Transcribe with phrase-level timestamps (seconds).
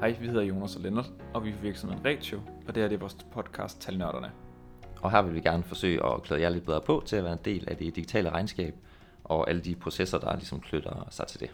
[0.00, 2.94] Hej, vi hedder Jonas og Lennart, og vi er virksomheden Retio, og det her det
[2.94, 4.30] er vores podcast Talnørderne.
[5.02, 7.32] Og her vil vi gerne forsøge at klæde jer lidt bedre på til at være
[7.32, 8.74] en del af det digitale regnskab,
[9.24, 11.50] og alle de processer, der ligesom knytter sig til det.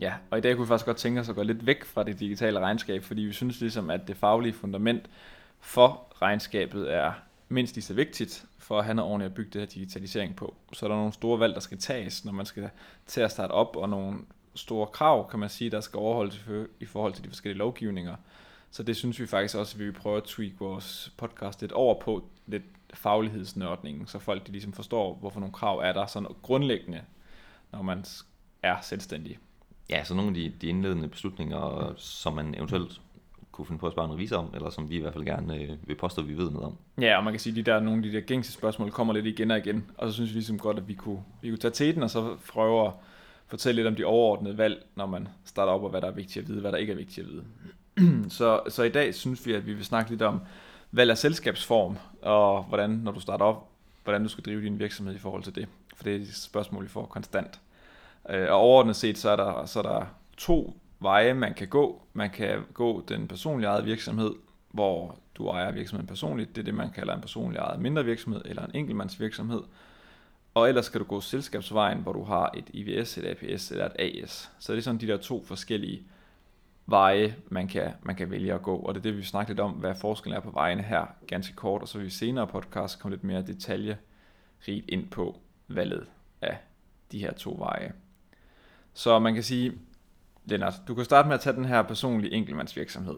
[0.00, 2.02] Ja, og i dag kunne vi faktisk godt tænke os at gå lidt væk fra
[2.02, 5.10] det digitale regnskab, fordi vi synes ligesom, at det faglige fundament
[5.60, 7.12] for regnskabet er
[7.48, 10.54] mindst lige så vigtigt for at have noget ordentligt at bygge det her digitalisering på.
[10.72, 12.70] Så er der nogle store valg, der skal tages, når man skal
[13.06, 14.18] til at starte op, og nogle
[14.58, 16.44] store krav, kan man sige, der skal overholdes
[16.80, 18.16] i forhold til de forskellige lovgivninger.
[18.70, 21.72] Så det synes vi faktisk også, at vi vil prøve at tweak vores podcast lidt
[21.72, 22.62] over på, lidt
[22.94, 27.00] faglighedsnørdningen, så folk de ligesom forstår, hvorfor nogle krav er der sådan grundlæggende,
[27.72, 28.04] når man
[28.62, 29.38] er selvstændig.
[29.90, 33.00] Ja, så nogle af de, de indledende beslutninger, som man eventuelt
[33.52, 35.56] kunne finde på at spørge en revisor om, eller som vi i hvert fald gerne
[35.56, 36.76] øh, vil påstå, at vi ved noget om.
[37.00, 39.14] Ja, og man kan sige, at de der, nogle af de der gængse spørgsmål kommer
[39.14, 41.58] lidt igen og igen, og så synes vi ligesom godt, at vi kunne, vi kunne
[41.58, 42.92] tage til den, og så prøve at
[43.48, 46.42] fortælle lidt om de overordnede valg, når man starter op, og hvad der er vigtigt
[46.42, 47.44] at vide, hvad der ikke er vigtigt at vide.
[48.38, 50.40] så, så i dag synes vi, at vi vil snakke lidt om
[50.92, 53.68] valg af selskabsform, og hvordan, når du starter op,
[54.04, 55.68] hvordan du skal drive din virksomhed i forhold til det.
[55.96, 57.60] For det er et spørgsmål, vi får konstant.
[58.30, 62.02] Øh, og overordnet set, så er der, så er der to veje, man kan gå.
[62.12, 64.30] Man kan gå den personlige ejede virksomhed,
[64.70, 66.56] hvor du ejer virksomheden personligt.
[66.56, 69.62] Det er det, man kalder en personlig ejet mindre virksomhed, eller en enkeltmandsvirksomhed.
[70.54, 73.92] Og ellers skal du gå selskabsvejen, hvor du har et IVS, et APS eller et
[73.98, 74.50] AS.
[74.58, 76.02] Så det er sådan de der to forskellige
[76.86, 78.76] veje, man kan, man kan vælge at gå.
[78.76, 81.54] Og det er det, vi snakker lidt om, hvad forskellen er på vejene her, ganske
[81.54, 81.82] kort.
[81.82, 84.00] Og så vil vi senere podcast komme lidt mere detaljerigt
[84.66, 86.06] ind på valget
[86.40, 86.58] af
[87.12, 87.92] de her to veje.
[88.94, 89.72] Så man kan sige,
[90.44, 93.16] Lennart, du kan starte med at tage den her personlige enkeltmandsvirksomhed,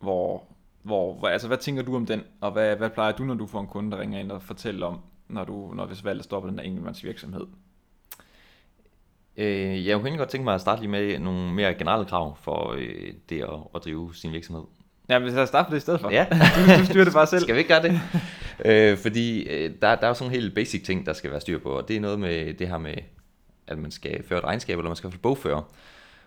[0.00, 0.44] hvor,
[0.82, 3.46] hvor, hvor altså hvad tænker du om den, og hvad, hvad plejer du, når du
[3.46, 5.00] får en kunde, der ringer ind og fortæller om,
[5.30, 7.46] når du, når hvis valget står på den der enkeltmandsvirksomhed?
[9.36, 12.74] Øh, jeg kunne godt tænke mig at starte lige med nogle mere generelle krav for
[12.78, 14.62] øh, det at, at drive sin virksomhed.
[15.08, 16.10] Ja, hvis jeg starter det i stedet for.
[16.10, 16.26] Ja.
[16.76, 17.42] du, du styrer det bare selv.
[17.42, 18.00] Skal vi ikke gøre det?
[18.64, 21.58] øh, fordi øh, der, der er jo sådan helt basic ting, der skal være styr
[21.58, 22.94] på, og det er noget med det her med,
[23.66, 25.64] at man skal føre et regnskab, eller man skal bogføre.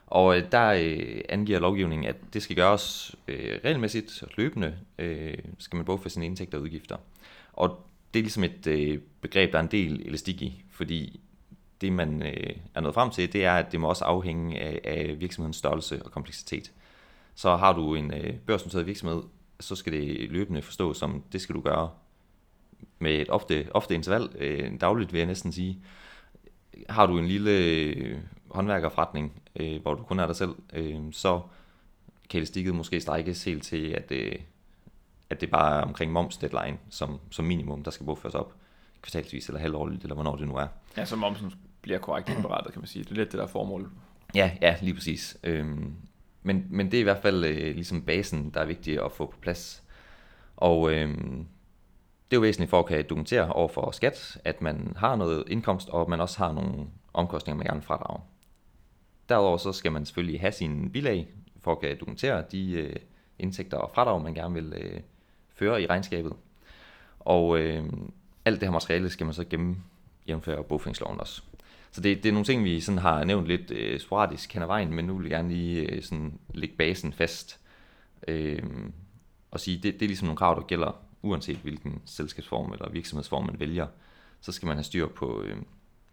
[0.07, 5.37] Og øh, der øh, angiver lovgivningen, at det skal gøres øh, regelmæssigt og løbende, øh,
[5.59, 6.95] skal man bogføre sine indtægter og udgifter.
[7.53, 11.19] Og det er ligesom et øh, begreb, der er en del elastik i, fordi
[11.81, 14.81] det, man øh, er nået frem til, det er, at det må også afhænge af,
[14.83, 16.71] af virksomhedens størrelse og kompleksitet.
[17.35, 19.23] Så har du en øh, børsnoteret virksomhed,
[19.59, 21.89] så skal det løbende forstås som, det skal du gøre
[22.99, 25.83] med et ofte, ofte interval, øh, dagligt vil jeg næsten sige.
[26.89, 28.17] Har du en lille øh,
[28.49, 31.41] håndværkerforretning, øh, hvor du kun er dig selv, øh, så
[32.29, 34.35] kan elastikket måske strækkes helt til, at, øh,
[35.33, 38.53] at det bare er omkring moms deadline som, som minimum, der skal bogføres op
[39.01, 40.67] kvartalsvis eller halvårligt, eller hvornår det nu er.
[40.97, 43.03] Ja, så momsen bliver korrekt indberettet, kan man sige.
[43.03, 43.91] Det er lidt det der formål.
[44.35, 45.37] Ja, ja, lige præcis.
[45.43, 45.95] Øhm,
[46.43, 49.25] men, men det er i hvert fald øh, ligesom basen, der er vigtig at få
[49.25, 49.83] på plads.
[50.57, 51.47] Og øhm,
[52.31, 55.43] det er jo væsentligt for at kan dokumentere over for skat, at man har noget
[55.47, 58.21] indkomst, og man også har nogle omkostninger, man gerne vil fradrage.
[59.29, 61.27] Derudover så skal man selvfølgelig have sin bilag,
[61.61, 62.95] for at kan dokumentere de øh,
[63.39, 64.99] indtægter og fradrag, man gerne vil øh,
[65.53, 66.33] føre i regnskabet.
[67.19, 67.83] Og øh,
[68.45, 69.75] alt det her materiale skal man så gemme
[70.27, 71.41] jævnføre bogføringsloven også.
[71.91, 74.67] Så det, det er nogle ting, vi sådan har nævnt lidt øh, sporadisk hen ad
[74.67, 77.59] vejen, men nu vil jeg gerne lige øh, sådan lægge basen fast
[78.27, 78.63] øh,
[79.51, 83.45] og sige, det, det er ligesom nogle krav, der gælder uanset hvilken selskabsform eller virksomhedsform
[83.45, 83.87] man vælger,
[84.41, 85.57] så skal man have styr på, øh,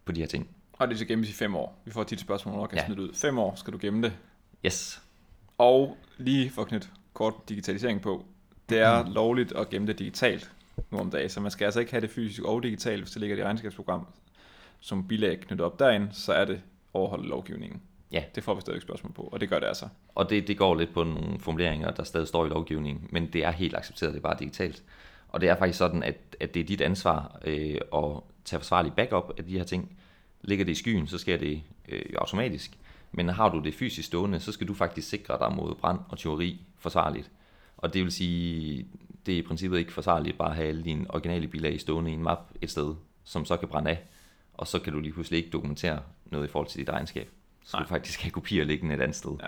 [0.05, 0.47] på de her ting.
[0.73, 1.81] Og det skal gemmes i fem år.
[1.85, 3.01] Vi får tit spørgsmål, når kan ja.
[3.01, 3.13] ud.
[3.13, 4.17] Fem år skal du gemme det.
[4.65, 5.01] Yes.
[5.57, 8.25] Og lige for knyt kort digitalisering på.
[8.71, 9.11] Det er mm.
[9.11, 10.51] lovligt at gemme det digitalt
[10.91, 13.19] nu om dagen, så man skal altså ikke have det fysisk og digitalt, hvis det
[13.19, 14.07] ligger i regnskabsprogram
[14.79, 16.61] som bilag knyttet op derind, så er det
[16.93, 17.81] overholdt lovgivningen.
[18.11, 18.23] Ja.
[18.35, 19.87] Det får vi stadig spørgsmål på, og det gør det altså.
[20.15, 23.45] Og det, det går lidt på nogle formuleringer, der stadig står i lovgivningen, men det
[23.45, 24.83] er helt accepteret, det er bare digitalt.
[25.29, 28.93] Og det er faktisk sådan, at, at det er dit ansvar øh, at tage forsvarlig
[28.93, 29.97] backup af de her ting.
[30.41, 32.71] Ligger det i skyen, så sker det øh, automatisk.
[33.11, 36.19] Men har du det fysisk stående, så skal du faktisk sikre dig mod brand og
[36.19, 37.31] teori forsvarligt.
[37.81, 38.87] Og det vil sige,
[39.25, 42.13] det er i princippet ikke forsvarligt bare at have alle dine originale bilag stående i
[42.13, 44.03] en map et sted, som så kan brænde af.
[44.53, 47.29] Og så kan du lige pludselig ikke dokumentere noget i forhold til dit regnskab.
[47.63, 47.83] Så Nej.
[47.83, 49.31] du faktisk have kopier liggende et andet sted.
[49.41, 49.47] Ja.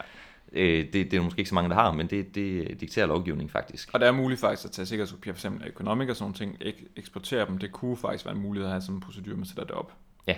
[0.51, 3.50] Øh, det, det er måske ikke så mange, der har, men det, det dikterer lovgivningen
[3.50, 3.89] faktisk.
[3.94, 6.86] Og det er muligt faktisk at tage sikkerhedskopier, for eksempel økonomik og sådan ting, ikke
[6.95, 7.57] eksportere dem.
[7.57, 9.94] Det kunne faktisk være en mulighed at have sådan en procedure, man sætter det op.
[10.27, 10.36] Ja,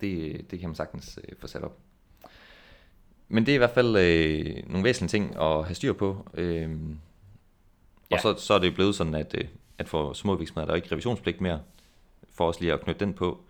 [0.00, 1.78] det, det kan man sagtens øh, få sat op.
[3.28, 6.26] Men det er i hvert fald øh, nogle væsentlige ting at have styr på.
[6.34, 6.70] Øh,
[8.10, 8.16] ja.
[8.16, 9.44] Og så, så er det blevet sådan, at, øh,
[9.78, 11.60] at for små virksomheder der er ikke revisionspligt mere.
[12.32, 13.40] For os lige at knytte den på.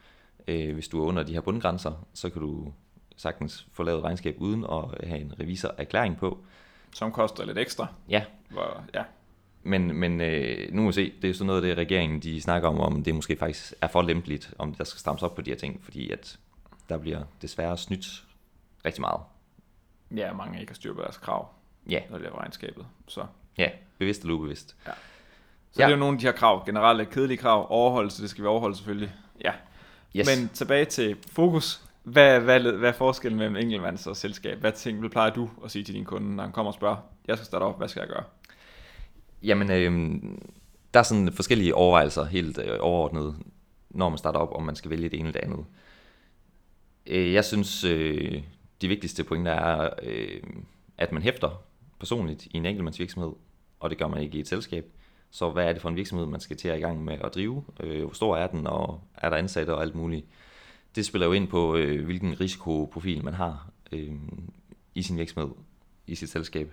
[0.48, 2.72] Øh, hvis du er under de her bundgrænser, så kan du
[3.16, 6.38] sagtens få lavet regnskab uden at have en revisor erklæring på.
[6.94, 7.86] som koster lidt ekstra.
[8.08, 8.24] Ja.
[8.50, 9.02] Hvor, ja.
[9.62, 12.40] Men, men øh, nu må vi se, det er sådan noget af det, regeringen de
[12.40, 15.42] snakker om, om det måske faktisk er for lempeligt, om der skal strammes op på
[15.42, 16.38] de her ting, fordi at
[16.88, 18.24] der bliver desværre snydt
[18.84, 19.20] rigtig meget.
[20.16, 21.48] Ja, mange ikke har styr på deres krav,
[21.90, 22.86] Ja, når det er regnskabet.
[23.08, 23.26] Så,
[23.58, 23.68] ja,
[23.98, 24.68] bevidst eller ubevidst.
[24.68, 24.92] så ja.
[25.78, 25.84] Ja.
[25.86, 28.48] det er jo nogle af de her krav, generelle kedelige krav, overholdelse, det skal vi
[28.48, 29.12] overholde selvfølgelig.
[29.44, 29.52] Ja,
[30.16, 30.26] Yes.
[30.26, 31.82] Men tilbage til fokus.
[32.02, 34.58] Hvad, hvad, hvad er forskellen mellem enkeltmands og selskab?
[34.58, 36.96] Hvad ting hvad plejer du at sige til din kunde, når han kommer og spørger,
[37.26, 38.24] jeg skal starte op, hvad skal jeg gøre?
[39.42, 40.20] Jamen, øh,
[40.94, 43.36] der er sådan forskellige overvejelser helt øh, overordnet,
[43.90, 45.64] når man starter op, om man skal vælge det ene eller det andet.
[47.06, 48.42] Øh, jeg synes, øh,
[48.82, 50.42] de vigtigste pointer er, øh,
[50.98, 51.62] at man hæfter
[52.00, 53.32] personligt i en enkeltmandsvirksomhed,
[53.80, 54.86] og det gør man ikke i et selskab.
[55.30, 57.34] Så hvad er det for en virksomhed, man skal til at i gang med at
[57.34, 57.64] drive?
[57.80, 60.26] Øh, hvor stor er den, og er der ansatte og alt muligt?
[60.96, 64.12] Det spiller jo ind på, øh, hvilken risikoprofil man har øh,
[64.94, 65.50] i sin virksomhed,
[66.06, 66.72] i sit selskab.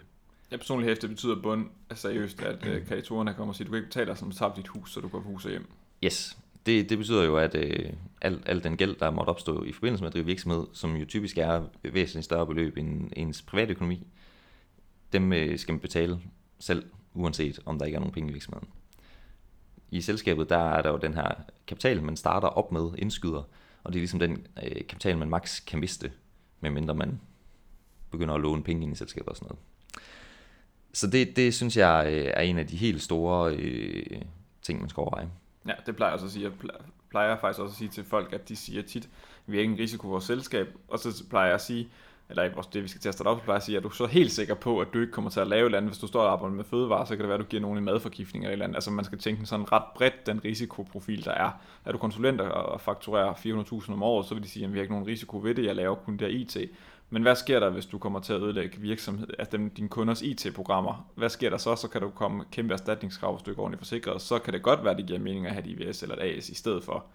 [0.51, 3.77] Jeg personligt hæfte betyder bund altså seriøst, at øh, kreditorerne kommer og siger, du kan
[3.77, 5.65] ikke betale dig, som du tabte dit hus, så du går på hus og hjem.
[6.03, 9.71] Yes, det, det betyder jo, at øh, al, al den gæld, der måtte opstå i
[9.71, 13.71] forbindelse med at drive virksomhed, som jo typisk er væsentligt større beløb end ens private
[13.71, 14.07] økonomi,
[15.13, 16.19] dem øh, skal man betale
[16.59, 18.69] selv, uanset om der ikke er nogen penge i virksomheden.
[19.91, 21.31] I selskabet, der er der jo den her
[21.67, 23.43] kapital, man starter op med, indskyder,
[23.83, 26.11] og det er ligesom den øh, kapital, man maks kan miste,
[26.59, 27.19] medmindre man
[28.11, 29.63] begynder at låne penge ind i selskabet og sådan noget.
[30.93, 34.21] Så det, det synes jeg øh, er en af de helt store øh,
[34.61, 35.29] ting, man skal overveje.
[35.67, 36.43] Ja, det plejer jeg også at sige.
[36.43, 36.51] Jeg
[37.09, 39.09] plejer faktisk også at sige til folk, at de siger tit,
[39.45, 41.89] vi er ikke en risiko for vores selskab, og så plejer jeg at sige,
[42.29, 43.91] eller i vores det, vi skal til at starte op, plejer at sige, du er
[43.91, 45.91] så helt sikker på, at du ikke kommer til at lave et eller andet.
[45.91, 47.77] Hvis du står og arbejder med fødevarer, så kan det være, at du giver nogen
[47.77, 48.75] en madforgiftning eller et eller andet.
[48.75, 51.49] Altså man skal tænke sådan ret bredt, den risikoprofil, der er.
[51.85, 54.81] Er du konsulent og fakturerer 400.000 om året, så vil de sige, at vi har
[54.81, 56.57] ikke nogen risiko ved det, jeg laver kun der IT.
[57.09, 60.21] Men hvad sker der, hvis du kommer til at ødelægge virksomhed, altså dem, dine kunders
[60.21, 61.11] IT-programmer?
[61.15, 61.75] Hvad sker der så?
[61.75, 64.21] Så kan du komme kæmpe erstatningskrav, hvis du ikke er ordentligt forsikret.
[64.21, 66.37] Så kan det godt være, at det giver mening at have et IVS eller et
[66.37, 67.05] AS i stedet for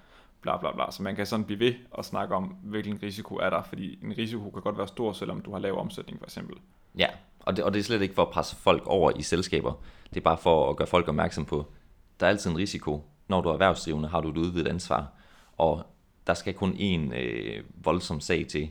[0.42, 0.90] bla bla bla.
[0.90, 4.19] Så man kan sådan blive ved og snakke om, hvilken risiko er der, fordi en
[4.19, 6.56] risiko kan godt være stor, selvom du har lav omsætning for eksempel.
[6.98, 7.08] Ja,
[7.40, 9.72] og det, og det er slet ikke for at presse folk over i selskaber.
[10.10, 11.72] Det er bare for at gøre folk opmærksom på,
[12.20, 13.04] der er altid en risiko.
[13.28, 15.12] Når du er erhvervsdrivende, har du et udvidet ansvar,
[15.56, 15.87] og
[16.26, 18.70] der skal kun en øh, voldsom sag til,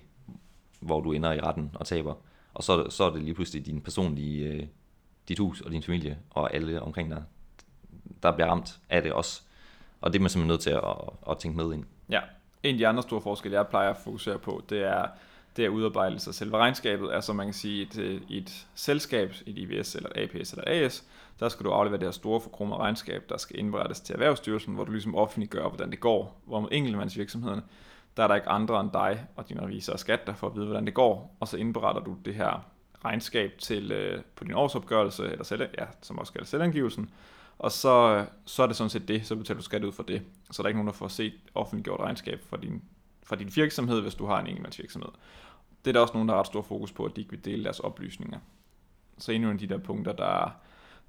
[0.80, 2.14] hvor du ender i retten og taber.
[2.54, 4.68] Og så, så er det lige pludselig din personlige, øh,
[5.28, 7.24] dit hus og din familie og alle omkring dig,
[8.24, 9.42] der bliver ramt af det også.
[10.02, 11.84] Og det er man simpelthen nødt til at, at, at tænke med ind.
[12.10, 12.20] Ja,
[12.64, 15.08] en af de andre store forskelle, jeg plejer at fokusere på, det er,
[15.58, 17.12] det er udarbejdelse af selve regnskabet.
[17.12, 17.98] Altså man kan sige, at
[18.30, 21.04] i et selskab, et IVS eller et APS eller et AS,
[21.40, 24.84] der skal du aflevere det her store forkromede regnskab, der skal indberettes til Erhvervsstyrelsen, hvor
[24.84, 26.42] du ligesom offentliggør, hvordan det går.
[26.46, 27.62] Hvor med enkeltmandsvirksomhederne,
[28.18, 30.56] der er der ikke andre end dig og din revisor og skat, der får at
[30.56, 32.66] vide, hvordan det går, og så indberetter du det her
[33.06, 37.10] regnskab til, øh, på din årsopgørelse, eller selv, ja, som også kaldes selvangivelsen,
[37.60, 40.22] og så, så er det sådan set det, så betaler du skat ud for det.
[40.52, 42.84] Så der er ikke nogen, der får set offentliggjort regnskab fra din,
[43.24, 45.10] fra din virksomhed, hvis du har en enkeltmandsvirksomhed.
[45.86, 47.46] Det er der også nogen, der har ret stor fokus på, at de ikke vil
[47.46, 48.40] dele deres oplysninger.
[49.18, 50.52] Så endnu en af de der punkter, der er,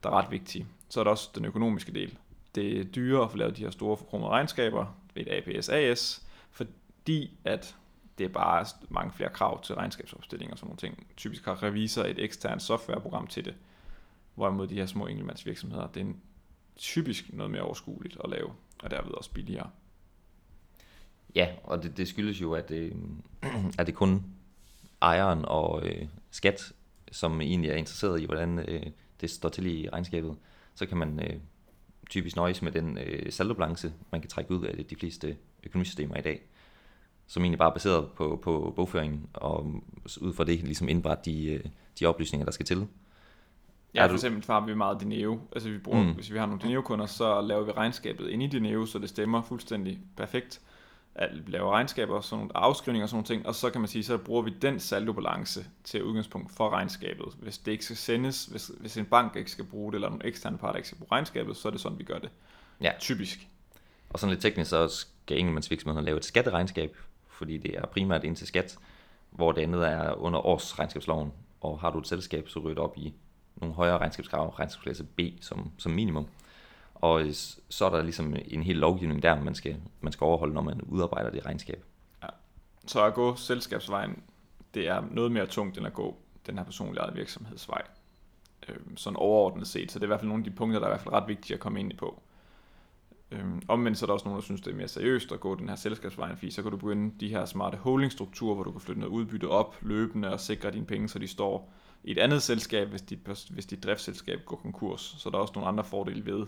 [0.03, 0.67] der er ret vigtige.
[0.89, 2.19] Så er der også den økonomiske del.
[2.55, 6.27] Det er dyrere at få lavet de her store forkromede regnskaber ved et APS AS,
[6.51, 7.77] fordi at
[8.19, 11.07] det er bare mange flere krav til regnskabsopstilling og sådan nogle ting.
[11.17, 13.55] Typisk har revisor et eksternt softwareprogram til det,
[14.35, 16.21] hvorimod de her små enkeltmandsvirksomheder, det er en
[16.81, 19.71] typisk noget mere overskueligt at lave, og derved også billigere.
[21.35, 22.93] Ja, og det, det skyldes jo, at, øh,
[23.79, 24.25] at det kun
[25.03, 26.73] ejeren og øh, skat,
[27.13, 28.83] som egentlig er interesseret i, hvordan øh,
[29.21, 30.37] det står til i regnskabet,
[30.75, 31.37] så kan man øh,
[32.11, 36.23] typisk nøjes med den øh, saldobalance, man kan trække ud af de fleste økonomisystemer i
[36.23, 36.43] dag,
[37.27, 39.83] som egentlig bare er baseret på, på bogføringen, og
[40.21, 41.65] ud fra det ligesom indbræt de, øh,
[42.01, 42.87] de oplysninger, der skal til.
[43.95, 45.41] Ja, Er for eksempel har vi meget Dineo.
[45.53, 46.13] Altså vi bruger, Mm.
[46.15, 49.43] hvis vi har nogle Dineo-kunder, så laver vi regnskabet ind i Dineo, så det stemmer
[49.43, 50.61] fuldstændig perfekt.
[51.15, 53.89] At lave regnskaber og sådan nogle afskrivninger og sådan nogle ting, og så kan man
[53.89, 57.27] sige, så bruger vi den saldobalance til udgangspunkt for regnskabet.
[57.43, 60.27] Hvis det ikke skal sendes, hvis, hvis en bank ikke skal bruge det, eller nogle
[60.27, 62.31] eksterne parter ikke skal bruge regnskabet, så er det sådan, vi gør det.
[62.81, 62.93] Ja.
[63.01, 63.49] Typisk.
[64.11, 66.97] Og sådan lidt teknisk, så skal enkeltmandsvirksomheden lave et skatteregnskab,
[67.29, 68.79] fordi det er primært ind til skat,
[69.31, 72.95] hvor det andet er under årsregnskabsloven, og har du et selskab, så ryger det op
[72.97, 73.15] i
[73.61, 76.27] nogle højere regnskabskrav, regnskabsklasse B som, som minimum.
[76.95, 77.25] Og
[77.69, 80.83] så er der ligesom en hel lovgivning der, man skal, man skal overholde, når man
[80.83, 81.85] udarbejder det regnskab.
[82.23, 82.29] Ja.
[82.87, 84.23] Så at gå selskabsvejen,
[84.75, 87.83] det er noget mere tungt, end at gå den her personlige eget virksomhedsvej.
[88.69, 89.93] Øhm, sådan overordnet set.
[89.93, 91.15] Så det er i hvert fald nogle af de punkter, der er i hvert fald
[91.15, 92.23] ret vigtige at komme ind på.
[93.31, 95.55] Øhm, omvendt så er der også nogen, der synes, det er mere seriøst at gå
[95.55, 98.81] den her selskabsvejen, fordi så kan du begynde de her smarte holdingstrukturer, hvor du kan
[98.81, 101.73] flytte noget udbytte op løbende og sikre dine penge, så de står
[102.05, 103.19] i et andet selskab, hvis dit,
[103.51, 105.15] hvis dit driftsselskab går konkurs.
[105.19, 106.47] Så der er også nogle andre fordele ved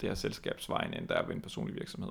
[0.00, 2.10] det her selskabsvejen, end der er ved en personlig virksomhed.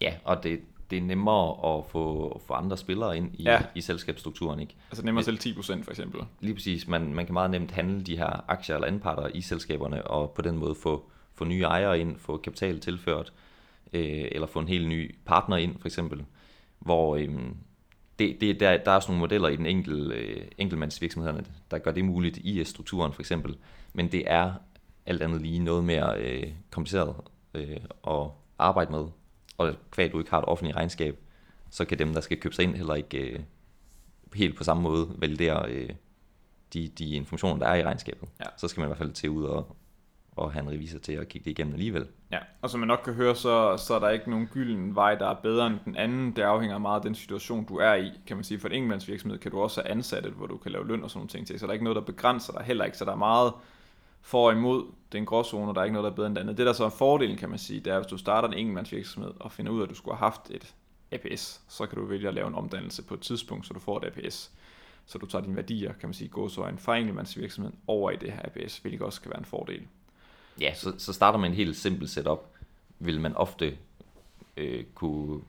[0.00, 0.60] Ja, og det,
[0.90, 3.62] det er nemmere at få, få andre spillere ind i, ja.
[3.74, 4.60] i selskabsstrukturen.
[4.60, 4.74] Ikke?
[4.90, 6.20] Altså nemmere selv 10% for eksempel.
[6.40, 6.88] Lige præcis.
[6.88, 10.42] Man, man kan meget nemt handle de her aktier eller anparter i selskaberne, og på
[10.42, 13.32] den måde få, få nye ejere ind, få kapital tilført,
[13.92, 16.24] øh, eller få en helt ny partner ind for eksempel.
[16.78, 17.28] Hvor øh,
[18.18, 21.90] det, det, der, der er sådan nogle modeller i den enkelte, øh, enkeltmandsvirksomhederne, der gør
[21.90, 23.56] det muligt i strukturen for eksempel.
[23.92, 24.52] Men det er
[25.06, 27.16] alt andet lige noget mere øh, kompliceret
[27.54, 29.06] øh, at arbejde med
[29.58, 31.18] og kvad du ikke har et offentligt regnskab,
[31.70, 33.40] så kan dem, der skal købe sig ind, heller ikke øh,
[34.34, 35.90] helt på samme måde validere øh,
[36.72, 38.28] de, de informationer, der er i regnskabet.
[38.40, 38.44] Ja.
[38.56, 39.76] Så skal man i hvert fald til ud og,
[40.36, 42.06] og han en revisor til at kigge det igennem alligevel.
[42.32, 45.14] Ja, og som man nok kan høre, så, så er der ikke nogen gylden vej,
[45.14, 46.36] der er bedre end den anden.
[46.36, 48.10] Det afhænger meget af den situation, du er i.
[48.26, 50.88] Kan man sige, for en enkeltmandsvirksomhed kan du også have ansatte, hvor du kan lave
[50.88, 51.58] løn og sådan nogle ting til.
[51.58, 52.98] Så der er ikke noget, der begrænser dig heller ikke.
[52.98, 53.52] Så der er meget
[54.20, 54.84] for og imod.
[55.12, 56.58] Det er en gråzone, og der er ikke noget, der er bedre end det andet.
[56.58, 59.32] Det, der så er fordelen, kan man sige, det er, hvis du starter en enkeltmandsvirksomhed
[59.40, 60.74] og finder ud af, at du skulle have haft et
[61.12, 63.98] APS, så kan du vælge at lave en omdannelse på et tidspunkt, så du får
[63.98, 64.52] et APS.
[65.06, 68.16] Så du tager dine værdier, kan man sige, gå så en fra enkeltmandsvirksomhed over i
[68.16, 69.82] det her APS, hvilket også kan være en fordel.
[70.60, 72.50] Ja, så, så starter man en helt simpel setup,
[72.98, 73.76] vil man ofte
[74.56, 75.40] øh, kunne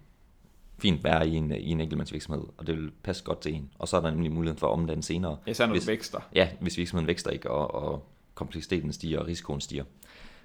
[0.77, 3.69] fint være i en, i en enkeltmandsvirksomhed, og det vil passe godt til en.
[3.79, 5.37] Og så er der nemlig muligheden for at omdanne senere.
[5.53, 6.19] Så når hvis, vækster.
[6.35, 8.03] Ja, hvis virksomheden vækster ikke, og, og
[8.35, 9.83] kompleksiteten stiger og risikoen stiger.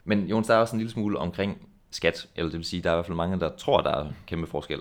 [0.04, 2.90] Men Jonas, der er også en lille smule omkring skat, eller det vil sige, der
[2.90, 4.80] er i hvert fald mange, der tror, der er kæmpe forskel.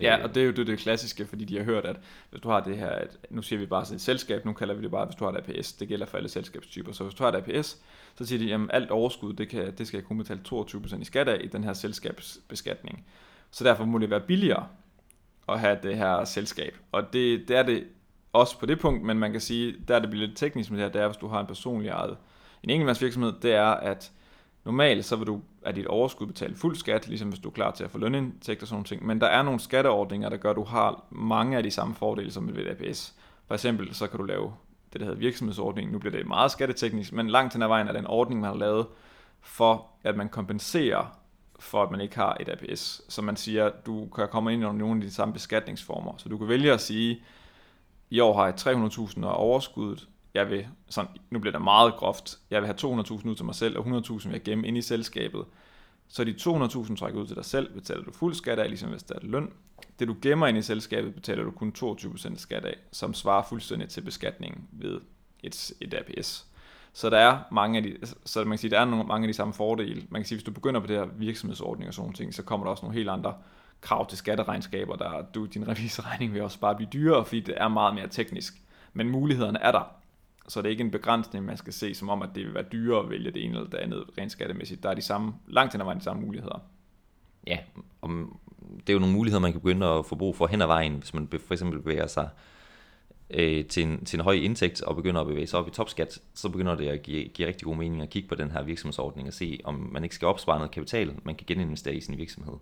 [0.00, 1.96] Ja, og det er jo det, det klassiske, fordi de har hørt, at
[2.30, 4.74] hvis du har det her, at nu siger vi bare sådan et selskab, nu kalder
[4.74, 7.14] vi det bare, hvis du har et APS, det gælder for alle selskabstyper, så hvis
[7.14, 7.78] du har et APS,
[8.18, 11.04] så siger de, at alt overskud, det, kan, det skal jeg kun betale 22% i
[11.04, 13.06] skat af i den her selskabsbeskatning.
[13.50, 14.66] Så derfor må det være billigere
[15.48, 16.76] at have det her selskab.
[16.92, 17.84] Og det, det er det
[18.32, 20.78] også på det punkt, men man kan sige, der er det bliver lidt teknisk med
[20.78, 22.16] det her, det er, hvis du har en personlig ejet
[22.62, 24.12] en enkeltmandsvirksomhed, det er, at
[24.66, 27.70] normalt så vil du af dit overskud betale fuld skat, ligesom hvis du er klar
[27.70, 29.06] til at få lønindtægt og sådan ting.
[29.06, 32.30] Men der er nogle skatteordninger, der gør, at du har mange af de samme fordele
[32.30, 33.14] som ved et APS.
[33.46, 34.52] For eksempel så kan du lave
[34.92, 35.92] det, der hedder virksomhedsordning.
[35.92, 38.50] Nu bliver det meget skatteteknisk, men langt hen ad vejen er det en ordning, man
[38.50, 38.86] har lavet
[39.40, 41.18] for, at man kompenserer
[41.58, 43.02] for, at man ikke har et APS.
[43.08, 46.12] Så man siger, at du kan komme ind under nogle af de samme beskatningsformer.
[46.16, 47.22] Så du kan vælge at sige,
[48.10, 52.38] i år har jeg 300.000 og overskuddet jeg vil, sådan, nu bliver det meget groft,
[52.50, 54.82] jeg vil have 200.000 ud til mig selv, og 100.000 vil jeg gemme ind i
[54.82, 55.44] selskabet.
[56.08, 59.02] Så de 200.000 trækker ud til dig selv, betaler du fuld skat af, ligesom hvis
[59.02, 59.52] det er løn.
[59.98, 63.88] Det du gemmer ind i selskabet, betaler du kun 22% skat af, som svarer fuldstændig
[63.88, 65.00] til beskatningen ved
[65.42, 66.46] et, et APS.
[66.92, 69.28] Så der er mange af de, så man kan sige, der er nogle, mange af
[69.28, 70.02] de samme fordele.
[70.10, 72.42] Man kan sige, hvis du begynder på det her virksomhedsordning og sådan nogle ting, så
[72.42, 73.34] kommer der også nogle helt andre
[73.80, 77.68] krav til skatteregnskaber, der du, din revisorregning vil også bare blive dyrere, fordi det er
[77.68, 78.62] meget mere teknisk.
[78.92, 79.96] Men mulighederne er der.
[80.48, 82.64] Så det er ikke en begrænsning, man skal se som om, at det vil være
[82.72, 84.82] dyrere at vælge det ene eller det andet rent skattemæssigt.
[84.82, 86.62] Der er de samme, langt hen ad vejen de samme muligheder.
[87.46, 87.58] Ja,
[88.00, 88.10] og
[88.76, 90.94] det er jo nogle muligheder, man kan begynde at få brug for hen ad vejen,
[90.94, 92.28] hvis man for eksempel bevæger sig
[93.30, 96.18] øh, til, en, til en høj indtægt og begynder at bevæge sig op i topskat,
[96.34, 99.28] så begynder det at give, give rigtig god mening at kigge på den her virksomhedsordning
[99.28, 102.54] og se, om man ikke skal opspare noget kapital, man kan geninvestere i sin virksomhed.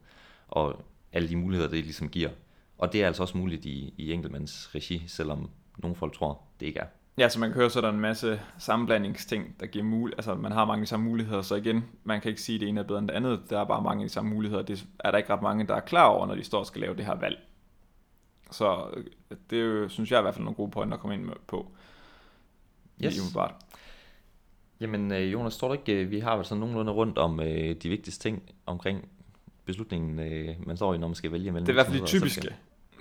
[0.48, 2.30] Og alle de muligheder, det ligesom giver.
[2.78, 6.66] Og det er altså også muligt i, i enkeltmands regi, selvom nogle folk tror, det
[6.66, 6.86] ikke er.
[7.18, 10.18] Ja, så man kan høre, så er der en masse sammenblandingsting, der giver mulighed.
[10.18, 12.68] Altså, man har mange de samme muligheder, så igen, man kan ikke sige, at det
[12.68, 13.42] ene er bedre end det andet.
[13.50, 14.62] Der er bare mange de samme muligheder.
[14.62, 16.80] Det er der ikke ret mange, der er klar over, når de står og skal
[16.80, 17.38] lave det her valg.
[18.50, 19.04] Så øh,
[19.50, 21.34] det er jo, synes jeg i hvert fald nogle gode pointer at komme ind med
[21.46, 21.72] på.
[23.04, 23.18] Yes.
[23.18, 23.54] Umiddelbart.
[24.80, 27.38] Jamen øh, Jonas, tror du ikke, øh, vi har vel sådan nogenlunde rundt om
[27.82, 29.08] de vigtigste ting omkring
[29.64, 30.16] beslutningen,
[30.66, 32.54] man står i, når man skal vælge mellem Det er i hvert fald det typiske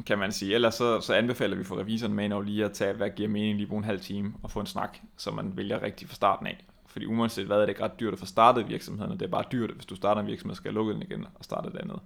[0.05, 0.53] kan man sige.
[0.53, 3.57] Ellers så, så anbefaler vi for revisoren med at lige at tage, hvad giver mening
[3.57, 6.47] lige på en halv time og få en snak, så man vælger rigtigt fra starten
[6.47, 6.65] af.
[6.87, 9.29] Fordi uanset hvad er det ikke ret dyrt at få startet virksomheden, og det er
[9.29, 11.99] bare dyrt, hvis du starter en virksomhed, skal lukke den igen og starte det andet.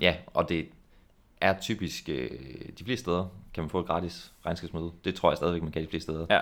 [0.00, 0.68] Ja, og det
[1.40, 2.30] er typisk, øh,
[2.78, 4.90] de fleste steder kan man få et gratis regnskabsmøde.
[5.04, 6.26] Det tror jeg stadigvæk, man kan de fleste steder.
[6.30, 6.40] Ja.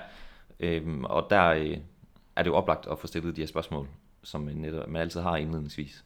[0.60, 1.76] Øhm, og der øh,
[2.36, 3.88] er det jo oplagt at få stillet de her spørgsmål,
[4.22, 6.04] som man, netop, man altid har indledningsvis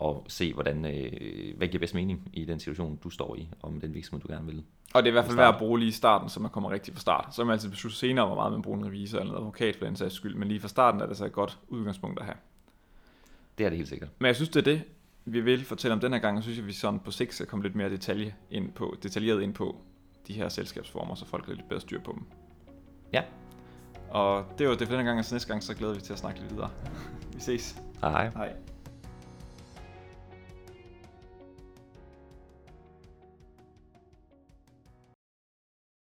[0.00, 3.72] og se, hvordan, øh, hvad giver bedst mening i den situation, du står i, og
[3.72, 4.64] med den virksomhed, du gerne vil.
[4.94, 6.70] Og det er i hvert fald værd at bruge lige i starten, så man kommer
[6.70, 7.34] rigtig fra start.
[7.34, 9.84] Så man altid beslutte senere, hvor meget man bruger en revisor eller en advokat for
[9.84, 12.36] den sags skyld, men lige fra starten er det så et godt udgangspunkt at have.
[13.58, 14.08] Det er det helt sikkert.
[14.18, 14.82] Men jeg synes, det er det,
[15.24, 17.46] vi vil fortælle om den her gang, og synes jeg, vi sådan på sigt skal
[17.46, 19.76] komme lidt mere detalje ind på, detaljeret ind på
[20.26, 22.22] de her selskabsformer, så folk har lidt bedre styr på dem.
[23.12, 23.22] Ja.
[24.10, 26.12] Og det var det for denne gang, og så næste gang, så glæder vi til
[26.12, 26.70] at snakke lidt videre.
[27.34, 27.82] vi ses.
[28.00, 28.30] Hej.
[28.30, 28.69] Hej.